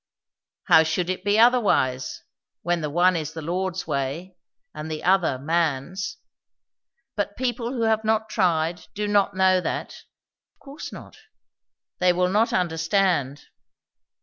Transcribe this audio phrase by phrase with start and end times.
[0.63, 2.23] "How should it be otherwise,
[2.63, 4.35] when the one is the Lord's way,
[4.73, 6.17] and the other man's?
[7.15, 9.93] But people who have not tried do not know that."
[10.55, 11.17] "Of course not."
[11.99, 13.43] "They will not understand."